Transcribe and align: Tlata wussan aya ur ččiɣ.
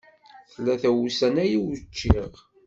Tlata 0.53 0.89
wussan 0.95 1.35
aya 1.43 1.57
ur 1.69 1.77
ččiɣ. 1.87 2.31